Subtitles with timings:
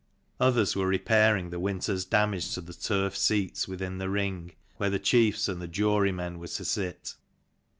[0.39, 4.97] Others were repairing the winter's damage to the turf seats within the ring, where the
[4.97, 7.13] chiefs and the jurymen were to sit.